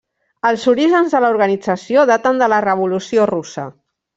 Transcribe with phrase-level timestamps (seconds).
[0.51, 3.69] Els orígens de l'organització daten de la Revolució russa.